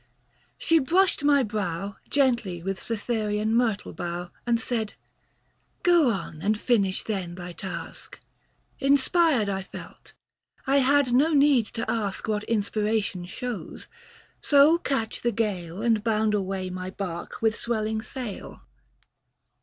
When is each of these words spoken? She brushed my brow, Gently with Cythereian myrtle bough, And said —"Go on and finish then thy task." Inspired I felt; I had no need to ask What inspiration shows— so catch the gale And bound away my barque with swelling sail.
She 0.57 0.79
brushed 0.79 1.23
my 1.23 1.43
brow, 1.43 1.97
Gently 2.09 2.63
with 2.63 2.79
Cythereian 2.81 3.51
myrtle 3.53 3.93
bough, 3.93 4.31
And 4.47 4.59
said 4.59 4.95
—"Go 5.83 6.09
on 6.09 6.41
and 6.41 6.59
finish 6.59 7.03
then 7.03 7.35
thy 7.35 7.51
task." 7.51 8.19
Inspired 8.79 9.47
I 9.47 9.61
felt; 9.61 10.13
I 10.65 10.77
had 10.77 11.13
no 11.13 11.33
need 11.33 11.67
to 11.77 11.85
ask 11.87 12.27
What 12.27 12.45
inspiration 12.45 13.25
shows— 13.25 13.85
so 14.51 14.79
catch 14.79 15.21
the 15.21 15.31
gale 15.31 15.83
And 15.83 16.03
bound 16.03 16.33
away 16.33 16.71
my 16.71 16.89
barque 16.89 17.39
with 17.39 17.55
swelling 17.55 18.01
sail. 18.01 18.63